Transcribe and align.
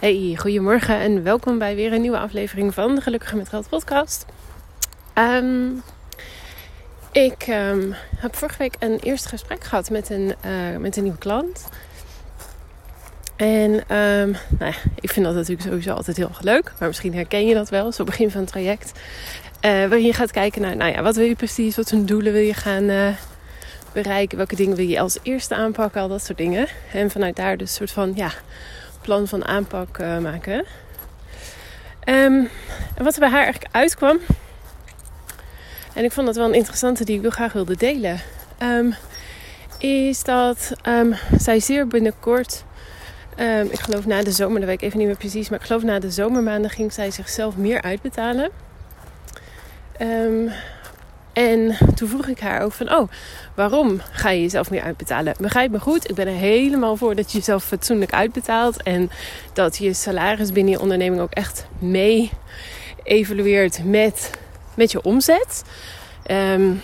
Hey, 0.00 0.34
goedemorgen 0.38 0.98
en 0.98 1.22
welkom 1.22 1.58
bij 1.58 1.74
weer 1.74 1.92
een 1.92 2.00
nieuwe 2.00 2.18
aflevering 2.18 2.74
van 2.74 2.94
de 2.94 3.00
Gelukkige 3.00 3.36
met 3.36 3.48
Geld 3.48 3.68
podcast. 3.68 4.24
Ehm, 5.12 5.70
ik 7.12 7.42
ehm, 7.42 7.92
heb 8.16 8.36
vorige 8.36 8.58
week 8.58 8.74
een 8.78 8.98
eerste 8.98 9.28
gesprek 9.28 9.64
gehad 9.64 9.90
met 9.90 10.10
een, 10.10 10.34
uh, 10.46 10.76
met 10.78 10.96
een 10.96 11.02
nieuwe 11.02 11.18
klant. 11.18 11.68
En 13.36 13.70
um, 13.96 14.30
nou 14.58 14.72
ja, 14.72 14.74
ik 15.00 15.10
vind 15.10 15.26
dat 15.26 15.34
natuurlijk 15.34 15.68
sowieso 15.68 15.92
altijd 15.92 16.16
heel 16.16 16.30
leuk. 16.40 16.72
Maar 16.78 16.88
misschien 16.88 17.14
herken 17.14 17.46
je 17.46 17.54
dat 17.54 17.68
wel, 17.68 17.92
zo 17.92 18.04
begin 18.04 18.30
van 18.30 18.40
het 18.40 18.50
traject. 18.50 18.92
Uh, 19.64 19.70
waarin 19.70 20.06
je 20.06 20.12
gaat 20.12 20.30
kijken 20.30 20.62
naar, 20.62 20.76
nou 20.76 20.92
ja, 20.92 21.02
wat 21.02 21.16
wil 21.16 21.26
je 21.26 21.36
precies? 21.36 21.76
Wat 21.76 21.88
voor 21.88 22.04
doelen 22.04 22.32
wil 22.32 22.42
je 22.42 22.54
gaan 22.54 22.82
uh, 22.82 23.08
bereiken? 23.92 24.36
Welke 24.36 24.56
dingen 24.56 24.76
wil 24.76 24.86
je 24.86 25.00
als 25.00 25.18
eerste 25.22 25.54
aanpakken? 25.54 26.00
Al 26.00 26.08
dat 26.08 26.24
soort 26.24 26.38
dingen. 26.38 26.66
En 26.92 27.10
vanuit 27.10 27.36
daar 27.36 27.56
dus 27.56 27.68
een 27.68 27.76
soort 27.76 27.90
van, 27.90 28.12
ja 28.14 28.32
plan 29.08 29.28
van 29.28 29.44
aanpak 29.44 29.98
uh, 29.98 30.18
maken. 30.18 30.58
Um, 32.04 32.48
en 32.94 33.04
wat 33.04 33.14
er 33.14 33.20
bij 33.20 33.28
haar 33.28 33.42
eigenlijk 33.42 33.74
uitkwam, 33.74 34.18
en 35.94 36.04
ik 36.04 36.12
vond 36.12 36.26
dat 36.26 36.36
wel 36.36 36.46
een 36.46 36.54
interessante 36.54 37.04
die 37.04 37.16
ik 37.16 37.22
wel 37.22 37.30
graag 37.30 37.52
wilde 37.52 37.76
delen, 37.76 38.20
um, 38.62 38.94
is 39.78 40.22
dat 40.22 40.72
um, 40.88 41.14
zij 41.38 41.60
zeer 41.60 41.86
binnenkort, 41.86 42.64
ik 43.70 43.80
geloof 43.80 44.06
na 44.06 44.22
de 44.22 44.32
zomer, 44.32 44.60
dat 44.60 44.68
weet 44.68 44.78
ik 44.78 44.86
even 44.86 44.98
niet 44.98 45.06
meer 45.06 45.16
precies, 45.16 45.48
maar 45.48 45.58
ik 45.58 45.66
geloof 45.66 45.82
na 45.82 45.98
de 45.98 46.10
zomermaanden 46.10 46.70
ging 46.70 46.92
zij 46.92 47.10
zichzelf 47.10 47.56
meer 47.56 47.82
uitbetalen. 47.82 48.50
En 51.38 51.76
toen 51.94 52.08
vroeg 52.08 52.26
ik 52.26 52.40
haar 52.40 52.62
ook 52.62 52.72
van, 52.72 52.92
oh, 52.92 53.08
waarom 53.54 54.00
ga 54.12 54.30
je 54.30 54.40
jezelf 54.40 54.70
meer 54.70 54.82
uitbetalen? 54.82 55.34
Begrijp 55.40 55.70
me 55.70 55.80
goed, 55.80 56.08
ik 56.10 56.14
ben 56.14 56.26
er 56.26 56.32
helemaal 56.32 56.96
voor 56.96 57.14
dat 57.14 57.32
je 57.32 57.38
jezelf 57.38 57.64
fatsoenlijk 57.64 58.12
uitbetaalt. 58.12 58.82
En 58.82 59.10
dat 59.52 59.76
je 59.76 59.94
salaris 59.94 60.52
binnen 60.52 60.72
je 60.72 60.80
onderneming 60.80 61.20
ook 61.20 61.32
echt 61.32 61.66
mee 61.78 62.30
evalueert 63.02 63.84
met, 63.84 64.30
met 64.74 64.92
je 64.92 65.02
omzet. 65.02 65.64
Um, 66.30 66.80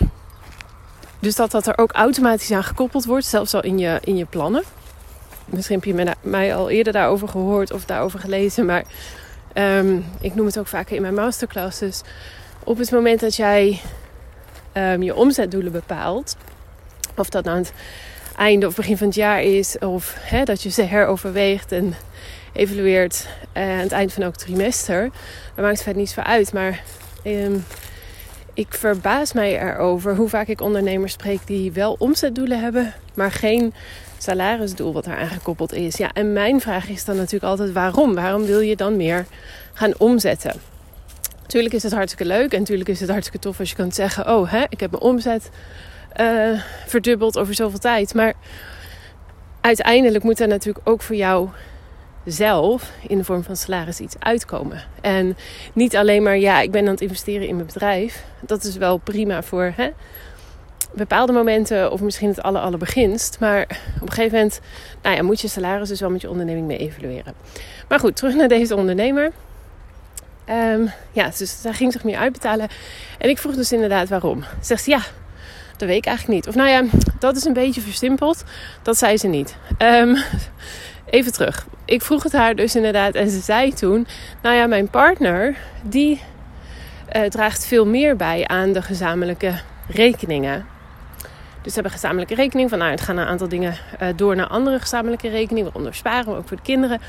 dus 1.18 1.34
dat 1.34 1.50
dat 1.50 1.66
er 1.66 1.78
ook 1.78 1.92
automatisch 1.92 2.50
aan 2.50 2.64
gekoppeld 2.64 3.04
wordt, 3.04 3.26
zelfs 3.26 3.54
al 3.54 3.62
in 3.62 3.78
je, 3.78 3.98
in 4.04 4.16
je 4.16 4.24
plannen. 4.24 4.62
Misschien 5.44 5.76
heb 5.76 5.84
je 5.84 6.14
mij 6.20 6.54
al 6.54 6.70
eerder 6.70 6.92
daarover 6.92 7.28
gehoord 7.28 7.72
of 7.72 7.84
daarover 7.84 8.18
gelezen. 8.18 8.66
Maar 8.66 8.84
um, 9.54 10.04
ik 10.20 10.34
noem 10.34 10.46
het 10.46 10.58
ook 10.58 10.66
vaker 10.66 10.96
in 10.96 11.02
mijn 11.02 11.14
masterclasses. 11.14 12.02
Op 12.64 12.78
het 12.78 12.90
moment 12.90 13.20
dat 13.20 13.36
jij 13.36 13.80
um, 14.74 15.02
je 15.02 15.14
omzetdoelen 15.14 15.72
bepaalt. 15.72 16.36
Of 17.16 17.28
dat 17.28 17.44
nou 17.44 17.56
aan 17.56 17.62
het 17.62 17.72
einde 18.36 18.66
of 18.66 18.74
begin 18.74 18.96
van 18.96 19.06
het 19.06 19.16
jaar 19.16 19.42
is, 19.42 19.78
of 19.78 20.18
dat 20.44 20.62
je 20.62 20.70
ze 20.70 20.82
heroverweegt 20.82 21.72
en 21.72 21.94
evalueert 22.52 23.26
uh, 23.56 23.62
aan 23.62 23.78
het 23.78 23.92
eind 23.92 24.12
van 24.12 24.22
elk 24.22 24.36
trimester. 24.36 25.10
Dat 25.54 25.64
maakt 25.64 25.82
verder 25.82 26.00
niets 26.00 26.14
voor 26.14 26.22
uit. 26.22 26.52
Maar 26.52 26.82
um, 27.24 27.64
ik 28.54 28.74
verbaas 28.74 29.32
mij 29.32 29.60
erover 29.60 30.16
hoe 30.16 30.28
vaak 30.28 30.48
ik 30.48 30.60
ondernemers 30.60 31.12
spreek 31.12 31.46
die 31.46 31.72
wel 31.72 31.96
omzetdoelen 31.98 32.60
hebben, 32.60 32.94
maar 33.14 33.32
geen 33.32 33.74
salarisdoel 34.18 34.92
wat 34.92 35.04
daar 35.04 35.18
aangekoppeld 35.18 35.72
is. 35.72 35.96
Ja, 35.96 36.10
en 36.12 36.32
mijn 36.32 36.60
vraag 36.60 36.88
is 36.88 37.04
dan 37.04 37.16
natuurlijk 37.16 37.44
altijd 37.44 37.72
waarom? 37.72 38.14
Waarom 38.14 38.44
wil 38.44 38.60
je 38.60 38.76
dan 38.76 38.96
meer 38.96 39.26
gaan 39.72 39.98
omzetten? 39.98 40.73
Natuurlijk 41.44 41.74
is 41.74 41.82
het 41.82 41.92
hartstikke 41.92 42.24
leuk 42.24 42.52
en 42.52 42.58
natuurlijk 42.58 42.88
is 42.88 43.00
het 43.00 43.10
hartstikke 43.10 43.38
tof 43.38 43.58
als 43.58 43.70
je 43.70 43.76
kan 43.76 43.92
zeggen: 43.92 44.28
Oh, 44.28 44.50
hè, 44.50 44.64
ik 44.68 44.80
heb 44.80 44.90
mijn 44.90 45.02
omzet 45.02 45.50
uh, 46.20 46.60
verdubbeld 46.86 47.38
over 47.38 47.54
zoveel 47.54 47.78
tijd. 47.78 48.14
Maar 48.14 48.34
uiteindelijk 49.60 50.24
moet 50.24 50.40
er 50.40 50.48
natuurlijk 50.48 50.88
ook 50.88 51.02
voor 51.02 51.16
jou 51.16 51.48
zelf 52.24 52.92
in 53.08 53.18
de 53.18 53.24
vorm 53.24 53.42
van 53.42 53.56
salaris 53.56 54.00
iets 54.00 54.16
uitkomen. 54.18 54.82
En 55.00 55.36
niet 55.72 55.96
alleen 55.96 56.22
maar, 56.22 56.38
ja, 56.38 56.60
ik 56.60 56.70
ben 56.70 56.84
aan 56.84 56.92
het 56.92 57.00
investeren 57.00 57.48
in 57.48 57.54
mijn 57.54 57.66
bedrijf. 57.66 58.24
Dat 58.40 58.64
is 58.64 58.76
wel 58.76 58.96
prima 58.96 59.42
voor 59.42 59.72
hè, 59.76 59.90
bepaalde 60.92 61.32
momenten 61.32 61.92
of 61.92 62.00
misschien 62.00 62.28
het 62.28 62.42
aller, 62.42 62.60
allerbeginst. 62.60 63.36
Maar 63.40 63.62
op 64.00 64.08
een 64.08 64.12
gegeven 64.12 64.38
moment 64.38 64.60
nou 65.02 65.16
ja, 65.16 65.22
moet 65.22 65.40
je 65.40 65.48
salaris 65.48 65.88
dus 65.88 66.00
wel 66.00 66.10
met 66.10 66.20
je 66.20 66.30
onderneming 66.30 66.66
mee 66.66 66.78
evalueren. 66.78 67.34
Maar 67.88 67.98
goed, 67.98 68.16
terug 68.16 68.34
naar 68.34 68.48
deze 68.48 68.76
ondernemer. 68.76 69.32
Um, 70.50 70.90
ja, 71.12 71.30
dus 71.38 71.60
zij 71.60 71.72
ging 71.72 71.92
zich 71.92 72.04
meer 72.04 72.18
uitbetalen. 72.18 72.68
En 73.18 73.28
ik 73.28 73.38
vroeg 73.38 73.54
dus 73.54 73.72
inderdaad 73.72 74.08
waarom. 74.08 74.44
Zegt 74.60 74.84
ze 74.84 74.90
ja, 74.90 75.00
dat 75.76 75.88
weet 75.88 75.96
ik 75.96 76.06
eigenlijk 76.06 76.36
niet. 76.38 76.48
Of 76.48 76.54
nou 76.54 76.68
ja, 76.68 76.84
dat 77.18 77.36
is 77.36 77.44
een 77.44 77.52
beetje 77.52 77.80
versimpeld. 77.80 78.44
Dat 78.82 78.98
zei 78.98 79.16
ze 79.16 79.26
niet. 79.26 79.56
Um, 79.78 80.16
even 81.10 81.32
terug. 81.32 81.66
Ik 81.84 82.02
vroeg 82.02 82.22
het 82.22 82.32
haar 82.32 82.54
dus 82.54 82.76
inderdaad. 82.76 83.14
En 83.14 83.30
ze 83.30 83.40
zei 83.40 83.72
toen: 83.72 84.06
Nou 84.42 84.56
ja, 84.56 84.66
mijn 84.66 84.88
partner 84.88 85.56
die 85.82 86.20
uh, 87.16 87.22
draagt 87.22 87.66
veel 87.66 87.86
meer 87.86 88.16
bij 88.16 88.46
aan 88.46 88.72
de 88.72 88.82
gezamenlijke 88.82 89.52
rekeningen. 89.88 90.66
Dus 91.62 91.72
ze 91.72 91.80
hebben 91.80 91.92
een 91.92 91.98
gezamenlijke 91.98 92.34
rekening. 92.34 92.70
Van 92.70 92.78
nou, 92.78 92.90
het 92.90 93.00
gaan 93.00 93.16
een 93.16 93.26
aantal 93.26 93.48
dingen 93.48 93.76
uh, 94.02 94.08
door 94.16 94.36
naar 94.36 94.46
andere 94.46 94.80
gezamenlijke 94.80 95.28
rekeningen. 95.28 95.64
Waaronder 95.64 95.94
sparen, 95.94 96.26
maar 96.26 96.36
ook 96.36 96.48
voor 96.48 96.56
de 96.56 96.62
kinderen. 96.62 97.00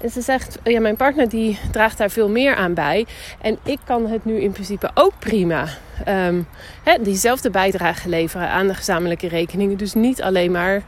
En 0.00 0.10
ze 0.10 0.20
zegt, 0.20 0.58
ja, 0.64 0.80
mijn 0.80 0.96
partner 0.96 1.28
die 1.28 1.58
draagt 1.70 1.98
daar 1.98 2.10
veel 2.10 2.28
meer 2.28 2.54
aan 2.54 2.74
bij. 2.74 3.06
En 3.40 3.58
ik 3.62 3.78
kan 3.84 4.06
het 4.06 4.24
nu 4.24 4.40
in 4.40 4.52
principe 4.52 4.90
ook 4.94 5.12
prima 5.18 5.66
um, 6.08 6.46
hè, 6.82 7.02
diezelfde 7.02 7.50
bijdrage 7.50 8.08
leveren 8.08 8.48
aan 8.48 8.66
de 8.66 8.74
gezamenlijke 8.74 9.28
rekeningen. 9.28 9.76
Dus 9.76 9.94
niet 9.94 10.22
alleen 10.22 10.50
maar... 10.50 10.82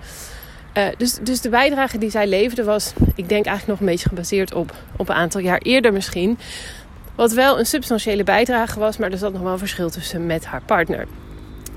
Uh, 0.77 0.84
dus, 0.97 1.19
dus 1.22 1.41
de 1.41 1.49
bijdrage 1.49 1.99
die 1.99 2.11
zij 2.11 2.27
leverde 2.27 2.65
was, 2.65 2.93
ik 3.15 3.28
denk 3.28 3.47
eigenlijk 3.47 3.66
nog 3.66 3.81
een 3.81 3.95
beetje 3.95 4.09
gebaseerd 4.09 4.55
op, 4.55 4.75
op 4.97 5.09
een 5.09 5.15
aantal 5.15 5.41
jaar 5.41 5.59
eerder 5.59 5.93
misschien. 5.93 6.39
Wat 7.15 7.33
wel 7.33 7.59
een 7.59 7.66
substantiële 7.66 8.25
bijdrage 8.25 8.78
was, 8.78 8.97
maar 8.97 9.12
er 9.12 9.19
zat 9.19 9.33
nog 9.33 9.43
wel 9.43 9.53
een 9.53 9.59
verschil 9.59 9.91
tussen 9.91 10.27
met 10.27 10.45
haar 10.45 10.62
partner. 10.62 11.06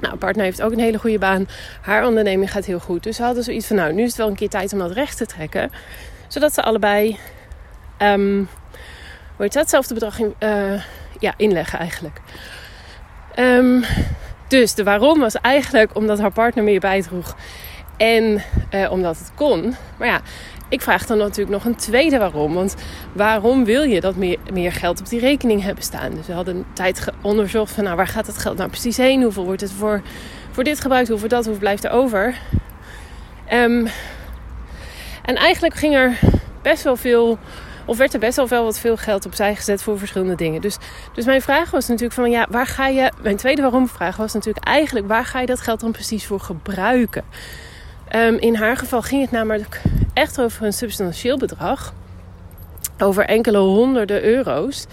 Nou, 0.01 0.15
partner 0.15 0.45
heeft 0.45 0.61
ook 0.61 0.71
een 0.71 0.79
hele 0.79 0.99
goede 0.99 1.17
baan. 1.17 1.47
Haar 1.81 2.07
onderneming 2.07 2.51
gaat 2.51 2.65
heel 2.65 2.79
goed. 2.79 3.03
Dus 3.03 3.15
ze 3.15 3.23
hadden 3.23 3.43
zoiets 3.43 3.67
van, 3.67 3.75
nou, 3.75 3.93
nu 3.93 4.01
is 4.01 4.07
het 4.07 4.17
wel 4.17 4.27
een 4.27 4.35
keer 4.35 4.49
tijd 4.49 4.73
om 4.73 4.79
dat 4.79 4.91
recht 4.91 5.17
te 5.17 5.25
trekken 5.25 5.71
zodat 6.29 6.53
ze 6.53 6.63
allebei 6.63 7.17
um, 8.01 8.37
hoe 9.35 9.45
heet 9.45 9.53
dat, 9.53 9.61
hetzelfde 9.61 9.93
bedrag 9.93 10.19
uh, 10.19 10.81
ja, 11.19 11.33
inleggen 11.37 11.79
eigenlijk. 11.79 12.21
Um, 13.35 13.83
dus 14.47 14.73
de 14.73 14.83
waarom 14.83 15.19
was 15.19 15.35
eigenlijk 15.35 15.95
omdat 15.95 16.19
haar 16.19 16.31
partner 16.31 16.63
meer 16.63 16.79
bijdroeg. 16.79 17.35
En 17.97 18.43
uh, 18.73 18.91
omdat 18.91 19.17
het 19.17 19.31
kon. 19.35 19.75
Maar 19.97 20.07
ja, 20.07 20.21
ik 20.69 20.81
vraag 20.81 21.05
dan 21.05 21.17
natuurlijk 21.17 21.49
nog 21.49 21.65
een 21.65 21.75
tweede 21.75 22.17
waarom. 22.17 22.53
Want 22.53 22.75
waarom 23.13 23.65
wil 23.65 23.83
je 23.83 24.01
dat 24.01 24.15
meer, 24.15 24.37
meer 24.53 24.71
geld 24.71 24.99
op 24.99 25.09
die 25.09 25.19
rekening 25.19 25.63
hebben 25.63 25.83
staan? 25.83 26.11
Dus 26.11 26.27
we 26.27 26.33
hadden 26.33 26.55
een 26.55 26.65
tijd 26.73 27.07
onderzocht 27.21 27.71
van 27.71 27.83
nou, 27.83 27.95
waar 27.95 28.07
gaat 28.07 28.27
het 28.27 28.37
geld 28.37 28.57
nou 28.57 28.69
precies 28.69 28.97
heen? 28.97 29.23
Hoeveel 29.23 29.45
wordt 29.45 29.61
het 29.61 29.71
voor, 29.71 30.01
voor 30.51 30.63
dit 30.63 30.79
gebruikt? 30.79 31.09
Hoeveel 31.09 31.27
dat? 31.27 31.43
Hoeveel 31.43 31.61
blijft 31.61 31.83
er 31.83 31.91
over? 31.91 32.35
Um, 33.53 33.87
en 35.29 35.35
eigenlijk 35.35 35.73
ging 35.73 35.95
er 35.95 36.19
best 36.61 36.83
wel 36.83 36.95
veel, 36.95 37.37
of 37.85 37.97
werd 37.97 38.13
er 38.13 38.19
best 38.19 38.35
wel 38.35 38.47
veel 38.47 38.63
wat 38.63 38.79
veel 38.79 38.97
geld 38.97 39.25
opzij 39.25 39.55
gezet 39.55 39.81
voor 39.81 39.99
verschillende 39.99 40.35
dingen. 40.35 40.61
Dus, 40.61 40.77
dus 41.13 41.25
mijn 41.25 41.41
vraag 41.41 41.71
was 41.71 41.87
natuurlijk 41.87 42.13
van 42.13 42.29
ja, 42.31 42.47
waar 42.49 42.67
ga 42.67 42.87
je, 42.87 43.11
mijn 43.21 43.35
tweede 43.35 43.61
waarom 43.61 43.87
vraag 43.87 44.17
was 44.17 44.33
natuurlijk 44.33 44.65
eigenlijk 44.65 45.07
waar 45.07 45.25
ga 45.25 45.39
je 45.39 45.45
dat 45.45 45.61
geld 45.61 45.79
dan 45.79 45.91
precies 45.91 46.25
voor 46.25 46.39
gebruiken? 46.39 47.23
Um, 48.15 48.35
in 48.35 48.55
haar 48.55 48.77
geval 48.77 49.01
ging 49.01 49.21
het 49.21 49.31
namelijk 49.31 49.81
echt 50.13 50.41
over 50.41 50.65
een 50.65 50.73
substantieel 50.73 51.37
bedrag. 51.37 51.93
Over 52.97 53.25
enkele 53.25 53.57
honderden 53.57 54.23
euro's. 54.23 54.85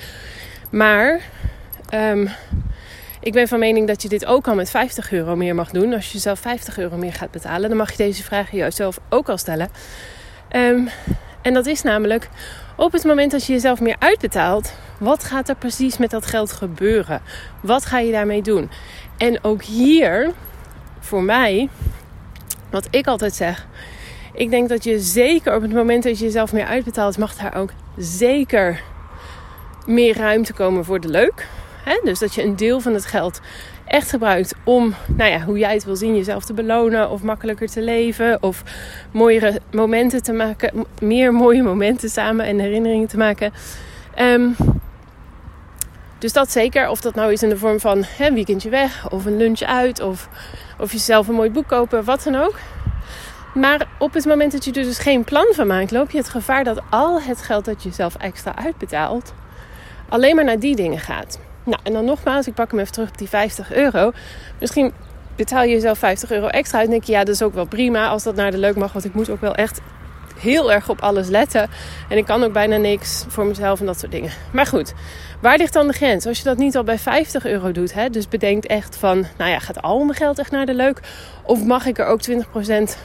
Maar 0.71 1.21
um, 1.95 2.29
ik 3.21 3.33
ben 3.33 3.49
van 3.49 3.59
mening 3.59 3.87
dat 3.87 4.03
je 4.03 4.09
dit 4.09 4.27
ook 4.27 4.49
al 4.49 4.55
met 4.55 4.71
50 4.71 5.13
euro 5.13 5.37
meer 5.37 5.55
mag 5.55 5.71
doen. 5.71 5.95
Als 5.95 6.13
je 6.13 6.19
zelf 6.19 6.39
50 6.39 6.79
euro 6.79 6.97
meer 6.97 7.13
gaat 7.13 7.31
betalen, 7.31 7.69
dan 7.69 7.79
mag 7.79 7.91
je 7.91 7.97
deze 7.97 8.23
vraag 8.23 8.51
jezelf 8.51 9.01
ook 9.09 9.29
al 9.29 9.39
stellen. 9.39 9.69
Um, 10.53 10.89
en 11.43 11.55
dat 11.55 11.67
is 11.67 11.83
namelijk 11.83 12.29
op 12.77 12.93
het 12.93 13.05
moment 13.05 13.31
dat 13.31 13.47
je 13.47 13.53
jezelf 13.53 13.81
meer 13.81 13.97
uitbetaalt, 13.99 14.73
wat 14.99 15.25
gaat 15.25 15.49
er 15.49 15.55
precies 15.55 15.99
met 15.99 16.11
dat 16.11 16.27
geld 16.27 16.53
gebeuren? 16.53 17.23
Wat 17.61 17.87
ga 17.87 17.99
je 17.99 18.13
daarmee 18.13 18.43
doen? 18.43 18.71
En 19.17 19.45
ook 19.45 19.63
hier, 19.63 20.33
voor 21.01 21.23
mij, 21.23 21.69
wat 22.71 22.89
ik 22.91 23.07
altijd 23.07 23.35
zeg, 23.35 23.67
ik 24.33 24.51
denk 24.51 24.69
dat 24.69 24.85
je 24.85 24.99
zeker 25.01 25.55
op 25.55 25.63
het 25.63 25.73
moment 25.73 26.03
dat 26.03 26.19
je 26.19 26.25
jezelf 26.25 26.53
meer 26.53 26.67
uitbetaalt, 26.67 27.19
mag 27.19 27.35
daar 27.35 27.55
ook 27.57 27.71
zeker 27.97 28.83
meer 29.87 30.17
ruimte 30.17 30.53
komen 30.53 30.85
voor 30.85 31.01
de 31.01 31.09
leuk. 31.09 31.47
Dus 32.03 32.19
dat 32.19 32.35
je 32.35 32.43
een 32.43 32.57
deel 32.57 32.81
van 32.81 32.95
het 32.95 33.07
geld 33.07 33.41
echt 33.87 34.11
gebruikt 34.11 34.55
om, 34.65 34.95
nou 35.07 35.31
ja, 35.31 35.41
hoe 35.41 35.59
jij 35.59 35.75
het 35.75 35.85
wil 35.85 35.97
zien, 35.97 36.17
jezelf 36.17 36.45
te 36.45 36.53
belonen 36.53 37.11
of 37.11 37.23
makkelijker 37.23 37.69
te 37.69 37.83
leven 37.83 38.43
of 38.43 38.63
mooiere 39.11 39.61
momenten 39.73 40.23
te 40.23 40.33
maken, 40.33 40.87
meer 41.01 41.33
mooie 41.33 41.63
momenten 41.63 42.09
samen 42.09 42.47
en 42.47 42.59
herinneringen 42.59 43.09
te 43.09 43.17
maken. 43.17 43.53
Um, 44.19 44.57
dus 46.19 46.33
dat 46.33 46.51
zeker, 46.51 46.89
of 46.89 47.01
dat 47.01 47.15
nou 47.15 47.33
is 47.33 47.43
in 47.43 47.49
de 47.49 47.59
vorm 47.59 47.81
van 47.81 48.05
een 48.19 48.35
weekendje 48.35 48.71
weg 48.71 49.11
of 49.11 49.25
een 49.25 49.37
lunch 49.37 49.61
uit 49.61 50.01
of, 50.01 50.29
of 50.79 50.93
jezelf 50.93 51.29
een 51.29 51.35
mooi 51.35 51.51
boek 51.51 51.67
kopen, 51.67 52.05
wat 52.05 52.23
dan 52.23 52.35
ook. 52.35 52.59
Maar 53.55 53.89
op 53.99 54.15
het 54.15 54.25
moment 54.25 54.53
dat 54.53 54.65
je 54.65 54.73
er 54.73 54.83
dus 54.83 54.99
geen 54.99 55.25
plan 55.25 55.47
van 55.53 55.67
maakt, 55.67 55.91
loop 55.91 56.11
je 56.11 56.19
het 56.19 56.29
gevaar 56.29 56.65
dat 56.65 56.81
al 56.91 57.23
het 57.23 57.43
geld 57.43 57.65
dat 57.65 57.83
je 57.83 57.91
zelf 57.93 58.17
extra 58.17 58.57
uitbetaalt, 58.57 59.33
alleen 60.09 60.35
maar 60.35 60.45
naar 60.45 60.61
die 60.61 60.77
dingen 60.77 60.99
gaat. 60.99 61.39
Nou, 61.65 61.79
en 61.83 61.93
dan 61.93 62.05
nogmaals, 62.05 62.47
ik 62.47 62.55
pak 62.55 62.71
hem 62.71 62.81
even 62.81 62.93
terug 62.93 63.09
op 63.09 63.19
die 63.19 63.29
50 63.29 63.73
euro. 63.73 64.13
Misschien 64.61 64.93
betaal 65.37 65.63
je 65.63 65.71
jezelf 65.71 65.99
50 65.99 66.31
euro 66.31 66.47
extra 66.47 66.79
uit. 66.79 66.87
En 66.87 66.93
denk 66.93 67.05
je, 67.05 67.13
ja, 67.13 67.25
dat 67.25 67.35
is 67.35 67.43
ook 67.43 67.55
wel 67.55 67.67
prima 67.67 68.09
als 68.09 68.23
dat 68.23 68.35
naar 68.35 68.51
de 68.51 68.59
leuk 68.59 68.77
mag. 68.77 68.93
Want 68.93 69.05
ik 69.05 69.15
moet 69.15 69.31
ook 69.31 69.41
wel 69.41 69.55
echt 69.55 69.81
heel 70.39 70.73
erg 70.73 70.89
op 70.89 71.01
alles 71.01 71.29
letten. 71.29 71.69
En 72.09 72.17
ik 72.17 72.25
kan 72.25 72.45
ook 72.45 72.53
bijna 72.53 72.77
niks 72.77 73.25
voor 73.29 73.47
mezelf 73.47 73.81
en 73.81 73.87
dat 73.87 73.99
soort 73.99 74.13
dingen. 74.13 74.31
Maar 74.53 74.67
goed, 74.67 74.95
waar 75.41 75.59
ligt 75.59 75.73
dan 75.73 75.87
de 75.87 75.93
grens? 75.93 76.27
Als 76.27 76.39
je 76.39 76.45
dat 76.45 76.57
niet 76.57 76.77
al 76.77 76.85
bij 76.85 76.99
50 76.99 77.47
euro 77.47 77.73
doet, 77.73 77.95
hè, 77.95 78.11
dus 78.11 78.29
bedenk 78.29 78.65
echt 78.65 78.97
van, 78.97 79.27
nou 79.39 79.51
ja, 79.51 79.59
gaat 79.59 79.83
al 79.83 80.05
mijn 80.05 80.17
geld 80.17 80.39
echt 80.39 80.51
naar 80.51 80.67
de 80.67 80.75
leuk? 80.75 81.01
Of 81.43 81.65
mag 81.65 81.87
ik 81.87 81.99
er 81.99 82.07
ook 82.07 82.21
20% 82.31 82.97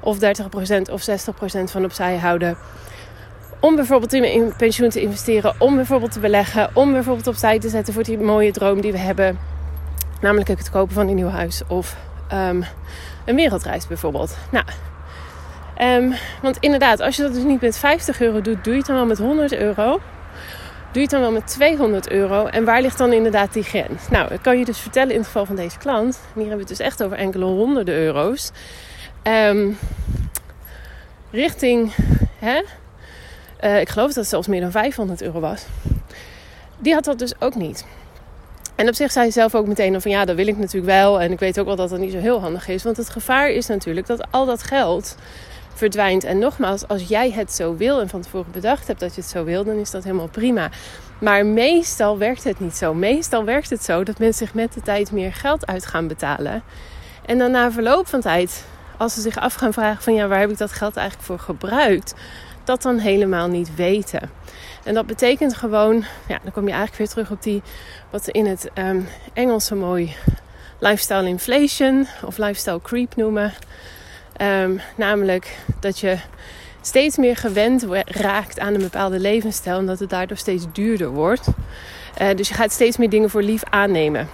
of 0.00 0.18
30% 0.18 0.90
of 0.90 1.08
60% 1.10 1.70
van 1.70 1.84
opzij 1.84 2.16
houden? 2.16 2.56
Om 3.64 3.76
bijvoorbeeld 3.76 4.12
in 4.12 4.52
pensioen 4.56 4.88
te 4.88 5.00
investeren, 5.00 5.54
om 5.58 5.74
bijvoorbeeld 5.74 6.12
te 6.12 6.20
beleggen, 6.20 6.70
om 6.72 6.92
bijvoorbeeld 6.92 7.26
opzij 7.26 7.58
te 7.58 7.68
zetten 7.68 7.94
voor 7.94 8.02
die 8.02 8.18
mooie 8.18 8.52
droom 8.52 8.80
die 8.80 8.92
we 8.92 8.98
hebben. 8.98 9.38
Namelijk 10.20 10.48
het 10.48 10.70
kopen 10.70 10.94
van 10.94 11.08
een 11.08 11.14
nieuw 11.14 11.28
huis 11.28 11.62
of 11.68 11.96
um, 12.32 12.64
een 13.24 13.36
wereldreis 13.36 13.86
bijvoorbeeld. 13.86 14.36
Nou, 14.50 14.64
um, 15.82 16.14
want 16.42 16.56
inderdaad, 16.60 17.00
als 17.00 17.16
je 17.16 17.22
dat 17.22 17.34
dus 17.34 17.42
niet 17.42 17.60
met 17.60 17.78
50 17.78 18.20
euro 18.20 18.40
doet, 18.40 18.64
doe 18.64 18.72
je 18.72 18.78
het 18.78 18.88
dan 18.88 18.96
wel 18.96 19.06
met 19.06 19.18
100 19.18 19.54
euro. 19.54 19.90
Doe 19.90 19.98
je 20.92 21.00
het 21.00 21.10
dan 21.10 21.20
wel 21.20 21.32
met 21.32 21.46
200 21.46 22.10
euro? 22.10 22.46
En 22.46 22.64
waar 22.64 22.80
ligt 22.80 22.98
dan 22.98 23.12
inderdaad 23.12 23.52
die 23.52 23.62
grens? 23.62 24.08
Nou, 24.08 24.32
ik 24.32 24.42
kan 24.42 24.58
je 24.58 24.64
dus 24.64 24.78
vertellen 24.78 25.12
in 25.12 25.18
het 25.18 25.26
geval 25.26 25.46
van 25.46 25.56
deze 25.56 25.78
klant. 25.78 26.14
En 26.14 26.40
hier 26.40 26.48
hebben 26.48 26.66
we 26.66 26.72
het 26.72 26.78
dus 26.78 26.86
echt 26.86 27.02
over 27.02 27.16
enkele 27.16 27.44
honderden 27.44 27.94
euro's. 27.94 28.50
Um, 29.22 29.78
richting, 31.30 31.92
hè, 32.38 32.62
uh, 33.64 33.80
ik 33.80 33.88
geloof 33.88 34.06
dat 34.06 34.16
het 34.16 34.28
zelfs 34.28 34.46
meer 34.46 34.60
dan 34.60 34.70
500 34.70 35.22
euro 35.22 35.40
was. 35.40 35.64
Die 36.78 36.94
had 36.94 37.04
dat 37.04 37.18
dus 37.18 37.40
ook 37.40 37.54
niet. 37.54 37.84
En 38.74 38.88
op 38.88 38.94
zich 38.94 39.12
zei 39.12 39.26
je 39.26 39.32
zelf 39.32 39.54
ook 39.54 39.66
meteen 39.66 40.00
van 40.00 40.10
ja, 40.10 40.24
dat 40.24 40.36
wil 40.36 40.46
ik 40.46 40.58
natuurlijk 40.58 40.92
wel. 40.92 41.20
En 41.20 41.32
ik 41.32 41.38
weet 41.38 41.60
ook 41.60 41.66
wel 41.66 41.76
dat 41.76 41.90
dat 41.90 41.98
niet 41.98 42.12
zo 42.12 42.18
heel 42.18 42.40
handig 42.40 42.68
is. 42.68 42.82
Want 42.82 42.96
het 42.96 43.10
gevaar 43.10 43.50
is 43.50 43.66
natuurlijk 43.66 44.06
dat 44.06 44.32
al 44.32 44.46
dat 44.46 44.62
geld 44.62 45.16
verdwijnt. 45.74 46.24
En 46.24 46.38
nogmaals, 46.38 46.88
als 46.88 47.08
jij 47.08 47.30
het 47.30 47.52
zo 47.52 47.76
wil 47.76 48.00
en 48.00 48.08
van 48.08 48.20
tevoren 48.20 48.52
bedacht 48.52 48.86
hebt 48.86 49.00
dat 49.00 49.14
je 49.14 49.20
het 49.20 49.30
zo 49.30 49.44
wil, 49.44 49.64
dan 49.64 49.76
is 49.76 49.90
dat 49.90 50.04
helemaal 50.04 50.28
prima. 50.28 50.70
Maar 51.20 51.46
meestal 51.46 52.18
werkt 52.18 52.44
het 52.44 52.60
niet 52.60 52.76
zo. 52.76 52.94
Meestal 52.94 53.44
werkt 53.44 53.70
het 53.70 53.84
zo 53.84 54.02
dat 54.02 54.18
mensen 54.18 54.46
zich 54.46 54.54
met 54.54 54.72
de 54.72 54.82
tijd 54.82 55.12
meer 55.12 55.32
geld 55.32 55.66
uit 55.66 55.86
gaan 55.86 56.08
betalen. 56.08 56.62
En 57.26 57.38
dan 57.38 57.50
na 57.50 57.72
verloop 57.72 58.06
van 58.06 58.20
tijd, 58.20 58.64
als 58.96 59.14
ze 59.14 59.20
zich 59.20 59.38
af 59.38 59.54
gaan 59.54 59.72
vragen 59.72 60.02
van 60.02 60.14
ja, 60.14 60.26
waar 60.26 60.40
heb 60.40 60.50
ik 60.50 60.58
dat 60.58 60.72
geld 60.72 60.96
eigenlijk 60.96 61.26
voor 61.26 61.38
gebruikt? 61.38 62.14
Dat 62.64 62.82
dan 62.82 62.98
helemaal 62.98 63.48
niet 63.48 63.74
weten. 63.74 64.30
En 64.84 64.94
dat 64.94 65.06
betekent 65.06 65.54
gewoon, 65.54 66.04
ja, 66.28 66.38
dan 66.42 66.52
kom 66.52 66.64
je 66.64 66.72
eigenlijk 66.72 66.98
weer 66.98 67.08
terug 67.08 67.30
op 67.30 67.42
die, 67.42 67.62
wat 68.10 68.28
in 68.28 68.46
het 68.46 68.70
um, 68.74 69.08
Engels 69.32 69.66
zo 69.66 69.76
mooi 69.76 70.16
lifestyle 70.78 71.28
inflation 71.28 72.06
of 72.24 72.38
lifestyle 72.38 72.80
creep 72.82 73.16
noemen. 73.16 73.52
Um, 74.40 74.80
namelijk 74.96 75.56
dat 75.80 75.98
je 75.98 76.16
steeds 76.80 77.16
meer 77.16 77.36
gewend 77.36 77.86
raakt 78.04 78.58
aan 78.58 78.74
een 78.74 78.80
bepaalde 78.80 79.20
levensstijl 79.20 79.78
en 79.78 79.86
dat 79.86 79.98
het 79.98 80.10
daardoor 80.10 80.36
steeds 80.36 80.64
duurder 80.72 81.08
wordt. 81.08 81.46
Uh, 82.20 82.28
dus 82.36 82.48
je 82.48 82.54
gaat 82.54 82.72
steeds 82.72 82.96
meer 82.96 83.10
dingen 83.10 83.30
voor 83.30 83.42
lief 83.42 83.62
aannemen. 83.64 84.28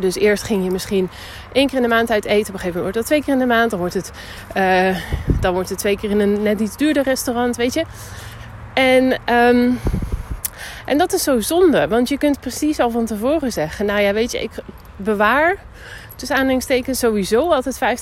Dus 0.00 0.14
eerst 0.14 0.42
ging 0.42 0.64
je 0.64 0.70
misschien 0.70 1.08
één 1.52 1.66
keer 1.66 1.76
in 1.76 1.82
de 1.82 1.88
maand 1.88 2.10
uit 2.10 2.24
eten. 2.24 2.48
Op 2.48 2.54
een 2.54 2.60
gegeven 2.60 2.80
moment 2.80 2.82
wordt 2.82 2.94
dat 2.94 3.06
twee 3.06 3.22
keer 3.22 3.32
in 3.32 3.38
de 3.38 3.54
maand. 3.54 3.70
Dan 3.70 3.78
wordt 3.78 3.94
het, 3.94 4.10
uh, 4.56 4.96
dan 5.40 5.52
wordt 5.52 5.68
het 5.68 5.78
twee 5.78 5.96
keer 5.96 6.10
in 6.10 6.20
een 6.20 6.42
net 6.42 6.60
iets 6.60 6.76
duurder 6.76 7.02
restaurant, 7.02 7.56
weet 7.56 7.74
je. 7.74 7.84
En, 8.74 9.34
um, 9.34 9.78
en 10.86 10.98
dat 10.98 11.12
is 11.12 11.22
zo 11.22 11.40
zonde. 11.40 11.88
Want 11.88 12.08
je 12.08 12.18
kunt 12.18 12.40
precies 12.40 12.80
al 12.80 12.90
van 12.90 13.04
tevoren 13.04 13.52
zeggen... 13.52 13.86
Nou 13.86 14.00
ja, 14.00 14.12
weet 14.12 14.30
je, 14.30 14.42
ik 14.42 14.50
bewaar 14.96 15.56
tussen 16.16 16.36
aanhalingstekens 16.36 16.98
sowieso 16.98 17.52
altijd 17.52 18.00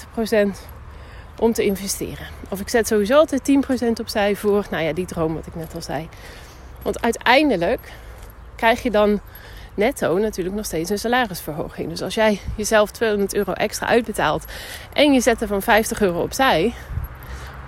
50% 0.56 0.58
om 1.38 1.52
te 1.52 1.64
investeren. 1.64 2.26
Of 2.49 2.61
ik 2.61 2.69
zet 2.69 2.87
sowieso 2.87 3.17
altijd 3.17 3.50
10% 3.88 3.93
opzij 4.00 4.37
voor, 4.37 4.67
nou 4.70 4.82
ja, 4.82 4.93
die 4.93 5.06
droom 5.06 5.34
wat 5.34 5.46
ik 5.46 5.55
net 5.55 5.75
al 5.75 5.82
zei. 5.82 6.08
Want 6.82 7.02
uiteindelijk 7.02 7.93
krijg 8.56 8.82
je 8.82 8.90
dan 8.90 9.20
netto 9.75 10.19
natuurlijk 10.19 10.57
nog 10.57 10.65
steeds 10.65 10.91
een 10.91 10.99
salarisverhoging. 10.99 11.89
Dus 11.89 12.03
als 12.03 12.15
jij 12.15 12.41
jezelf 12.57 12.91
200 12.91 13.35
euro 13.35 13.53
extra 13.53 13.87
uitbetaalt 13.87 14.45
en 14.93 15.13
je 15.13 15.21
zet 15.21 15.41
er 15.41 15.47
van 15.47 15.63
50 15.63 16.01
euro 16.01 16.23
opzij 16.23 16.75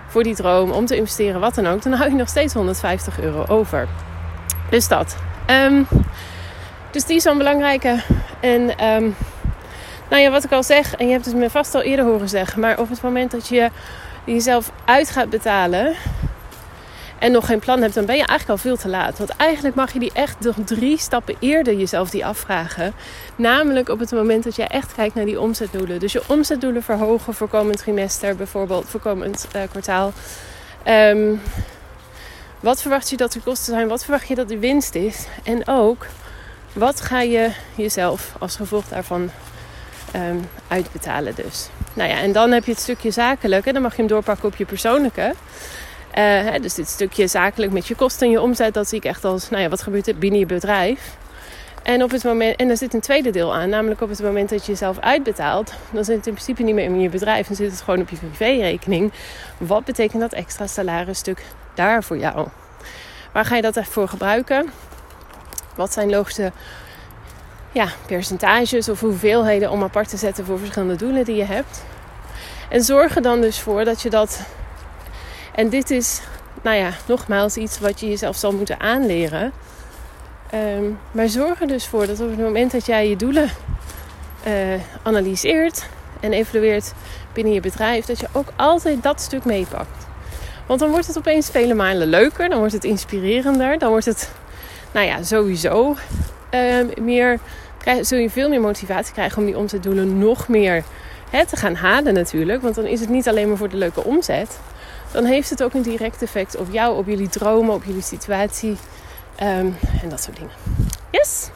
voor 0.09 0.23
die 0.23 0.35
droom 0.35 0.71
om 0.71 0.87
te 0.87 0.97
investeren, 0.97 1.41
wat 1.41 1.55
dan 1.55 1.67
ook, 1.67 1.83
dan 1.83 1.93
hou 1.93 2.11
je 2.11 2.17
nog 2.17 2.29
steeds 2.29 2.55
150 2.55 3.21
euro 3.21 3.45
over. 3.49 3.89
Dus 4.71 4.89
dat. 4.89 5.17
Um, 5.51 5.87
dus 6.91 7.05
die 7.05 7.17
is 7.17 7.25
een 7.25 7.39
belangrijke. 7.39 8.03
En 8.41 8.85
um, 8.85 9.15
nou 10.11 10.23
ja, 10.23 10.31
wat 10.31 10.45
ik 10.45 10.53
al 10.53 10.63
zeg, 10.63 10.95
en 10.95 11.07
je 11.07 11.13
hebt 11.13 11.25
het 11.25 11.35
me 11.35 11.51
vast 11.51 11.75
al 11.75 11.83
eerder 11.83 12.05
horen 12.05 12.29
zeggen, 12.29 12.61
maar 12.61 12.79
op 12.79 12.89
het 12.89 13.03
moment 13.03 13.31
dat 13.31 13.49
je 13.49 13.71
jezelf 14.25 14.71
uit 14.85 15.11
gaat 15.11 15.31
betalen 15.31 15.95
en 17.25 17.33
nog 17.33 17.47
geen 17.47 17.59
plan 17.59 17.81
hebt, 17.81 17.95
dan 17.95 18.07
ben 18.07 18.17
je 18.17 18.27
eigenlijk 18.27 18.51
al 18.51 18.71
veel 18.71 18.77
te 18.77 18.89
laat. 18.89 19.19
Want 19.19 19.31
eigenlijk 19.31 19.75
mag 19.75 19.93
je 19.93 19.99
die 19.99 20.13
echt 20.13 20.41
nog 20.41 20.57
drie 20.65 20.99
stappen 20.99 21.37
eerder 21.39 21.75
jezelf 21.75 22.11
die 22.11 22.27
afvragen. 22.27 22.93
Namelijk 23.37 23.89
op 23.89 23.99
het 23.99 24.13
moment 24.13 24.45
dat 24.45 24.57
jij 24.57 24.67
echt 24.67 24.95
kijkt 24.95 25.15
naar 25.15 25.25
die 25.25 25.41
omzetdoelen. 25.41 26.01
Dus 26.01 26.13
je 26.13 26.23
omzetdoelen 26.27 26.83
verhogen 26.83 27.35
voor 27.35 27.49
komend 27.49 27.79
trimester, 27.79 28.37
bijvoorbeeld 28.37 28.89
voor 28.89 29.01
komend 29.01 29.47
uh, 29.57 29.63
kwartaal. 29.71 30.13
Um, 30.89 31.41
wat 32.61 32.81
verwacht 32.81 33.11
je 33.11 33.17
dat 33.17 33.33
de 33.33 33.41
kosten 33.41 33.75
zijn? 33.75 33.89
Wat 33.89 34.03
verwacht 34.03 34.29
je 34.29 34.35
dat 34.35 34.49
de 34.49 34.59
winst 34.59 34.95
is? 34.95 35.27
En 35.43 35.69
ook, 35.69 36.07
wat 36.73 37.01
ga 37.01 37.21
je 37.21 37.51
jezelf 37.75 38.35
als 38.39 38.57
gevolg 38.57 38.85
daarvan 38.89 39.31
um, 40.17 40.49
uitbetalen 40.69 41.35
dus. 41.35 41.69
Nou 41.95 42.09
ja, 42.09 42.19
en 42.19 42.33
dan 42.33 42.51
heb 42.51 42.65
je 42.65 42.71
het 42.71 42.81
stukje 42.81 43.11
zakelijke. 43.11 43.73
Dan 43.73 43.83
mag 43.83 43.91
je 43.91 43.99
hem 43.99 44.11
doorpakken 44.11 44.49
op 44.49 44.57
je 44.57 44.65
persoonlijke. 44.65 45.35
Hè, 46.21 46.61
dus 46.61 46.75
dit 46.75 46.89
stukje 46.89 47.27
zakelijk 47.27 47.73
met 47.73 47.87
je 47.87 47.95
kosten 47.95 48.27
en 48.27 48.33
je 48.33 48.41
omzet, 48.41 48.75
dat 48.75 48.89
zie 48.89 48.99
ik 48.99 49.05
echt 49.05 49.25
als, 49.25 49.51
nou 49.51 49.63
ja, 49.63 49.69
wat 49.69 49.83
gebeurt 49.83 50.09
er 50.09 50.19
binnen 50.19 50.39
je 50.39 50.47
bedrijf? 50.47 51.17
En, 51.83 52.03
op 52.03 52.11
het 52.11 52.25
moment, 52.25 52.57
en 52.57 52.71
er 52.71 52.77
zit 52.77 52.95
een 52.95 53.01
tweede 53.01 53.31
deel 53.31 53.55
aan, 53.55 53.69
namelijk 53.69 54.01
op 54.01 54.09
het 54.09 54.23
moment 54.23 54.49
dat 54.49 54.67
je 54.67 54.73
jezelf 54.73 54.99
uitbetaalt, 54.99 55.73
dan 55.91 56.05
zit 56.05 56.17
het 56.17 56.27
in 56.27 56.33
principe 56.33 56.63
niet 56.63 56.75
meer 56.75 56.85
in 56.85 57.01
je 57.01 57.09
bedrijf, 57.09 57.47
dan 57.47 57.57
zit 57.57 57.71
het 57.71 57.81
gewoon 57.81 58.01
op 58.01 58.09
je 58.09 58.17
privérekening. 58.17 59.13
Wat 59.59 59.85
betekent 59.85 60.21
dat 60.21 60.33
extra 60.33 60.67
salarisstuk 60.67 61.43
daar 61.75 62.05
voor 62.05 62.19
jou? 62.19 62.49
Waar 63.33 63.45
ga 63.45 63.57
je 63.57 63.63
dat 63.63 63.77
echt 63.77 63.89
voor 63.89 64.09
gebruiken? 64.09 64.71
Wat 65.77 65.93
zijn 65.93 66.11
logische 66.11 66.53
ja, 67.73 67.89
percentages 68.07 68.89
of 68.89 69.01
hoeveelheden 69.01 69.71
om 69.71 69.83
apart 69.83 70.09
te 70.09 70.17
zetten 70.17 70.45
voor 70.45 70.59
verschillende 70.59 70.97
doelen 70.97 71.25
die 71.25 71.37
je 71.37 71.45
hebt? 71.45 71.85
En 72.69 72.83
zorg 72.83 73.17
er 73.17 73.23
dan 73.23 73.41
dus 73.41 73.61
voor 73.61 73.85
dat 73.85 74.03
je 74.03 74.11
dat 74.11 74.41
en 75.55 75.69
dit 75.69 75.91
is, 75.91 76.21
nou 76.63 76.77
ja, 76.77 76.91
nogmaals 77.07 77.57
iets 77.57 77.79
wat 77.79 78.01
je 78.01 78.09
jezelf 78.09 78.37
zal 78.37 78.53
moeten 78.53 78.81
aanleren. 78.81 79.53
Um, 80.55 80.99
maar 81.13 81.29
zorg 81.29 81.61
er 81.61 81.67
dus 81.67 81.87
voor 81.87 82.07
dat 82.07 82.21
op 82.21 82.31
het 82.31 82.39
moment 82.39 82.73
dat 82.73 82.87
jij 82.87 83.09
je 83.09 83.17
doelen 83.17 83.51
uh, 84.47 84.53
analyseert 85.03 85.87
en 86.21 86.33
evalueert 86.33 86.93
binnen 87.33 87.53
je 87.53 87.61
bedrijf, 87.61 88.05
dat 88.05 88.21
je 88.21 88.27
ook 88.33 88.49
altijd 88.57 89.03
dat 89.03 89.21
stuk 89.21 89.45
meepakt. 89.45 90.07
Want 90.67 90.81
dan 90.81 90.91
wordt 90.91 91.07
het 91.07 91.19
opeens 91.19 91.51
vele 91.51 91.75
malen 91.75 92.07
leuker, 92.07 92.49
dan 92.49 92.59
wordt 92.59 92.73
het 92.73 92.85
inspirerender, 92.85 93.79
dan 93.79 93.89
wordt 93.89 94.05
het, 94.05 94.31
nou 94.93 95.07
ja, 95.07 95.23
sowieso 95.23 95.97
uh, 96.51 96.77
meer, 97.01 97.39
zul 98.01 98.19
je 98.19 98.31
veel 98.31 98.49
meer 98.49 98.61
motivatie 98.61 99.13
krijgen 99.13 99.39
om 99.39 99.45
die 99.45 99.59
omzetdoelen 99.59 100.19
nog 100.19 100.49
meer 100.49 100.85
hè, 101.31 101.47
te 101.47 101.57
gaan 101.57 101.75
halen 101.75 102.15
natuurlijk. 102.15 102.63
Want 102.63 102.75
dan 102.75 102.87
is 102.87 103.01
het 103.01 103.09
niet 103.09 103.29
alleen 103.29 103.49
maar 103.49 103.57
voor 103.57 103.69
de 103.69 103.77
leuke 103.77 104.05
omzet, 104.05 104.59
dan 105.15 105.25
heeft 105.25 105.51
het 105.51 105.63
ook 105.63 105.75
een 105.75 105.83
direct 105.83 106.23
effect 106.23 106.57
op 106.57 106.67
jou, 106.71 106.97
op 106.97 107.07
jullie 107.07 107.29
dromen, 107.29 107.75
op 107.75 107.85
jullie 107.85 108.03
situatie 108.03 108.77
um, 109.43 109.77
en 110.03 110.09
dat 110.09 110.23
soort 110.23 110.37
dingen. 110.37 110.53
Yes? 111.11 111.49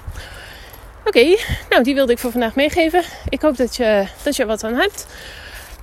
Oké, 1.05 1.37
nou 1.71 1.83
die 1.83 1.95
wilde 1.95 2.13
ik 2.13 2.19
voor 2.19 2.31
vandaag 2.31 2.55
meegeven. 2.55 3.03
Ik 3.29 3.43
hoop 3.43 3.57
dat 3.57 3.77
je, 3.77 4.07
dat 4.23 4.37
je 4.37 4.47
wat 4.47 4.65
aan 4.65 4.75
hebt. 4.75 5.07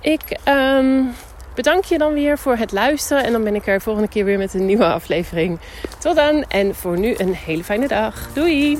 Ik 0.02 0.40
um, 0.48 1.14
bedank 1.56 1.84
je 1.84 1.98
dan 1.98 2.14
weer 2.14 2.38
voor 2.38 2.56
het 2.56 2.72
luisteren 2.72 3.24
en 3.24 3.32
dan 3.32 3.44
ben 3.44 3.56
ik 3.56 3.68
er 3.68 3.82
volgende 3.82 4.10
keer 4.10 4.26
weer 4.26 4.38
met 4.38 4.54
een 4.54 4.66
nieuwe 4.66 4.86
aflevering. 4.86 5.60
Tot 6.00 6.16
dan 6.16 6.44
en 6.48 6.76
voor 6.76 7.00
nu 7.00 7.14
een 7.18 7.34
hele 7.34 7.64
fijne 7.64 7.88
dag. 7.88 8.34
Doei! 8.34 8.80